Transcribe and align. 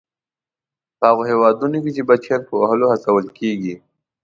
په 0.97 1.03
هغو 1.09 1.23
هېوادونو 1.31 1.77
کې 1.83 1.91
چې 1.95 2.01
بچیان 2.09 2.41
په 2.47 2.53
وهلو 2.61 2.91
هڅول 2.93 3.25
کیږي. 3.37 3.75